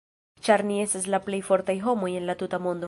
Ĉar 0.47 0.63
ni 0.69 0.79
estas 0.85 1.05
la 1.15 1.21
plej 1.27 1.41
fortaj 1.51 1.77
homoj 1.87 2.13
en 2.21 2.31
la 2.31 2.41
tuta 2.43 2.65
mondo. 2.69 2.79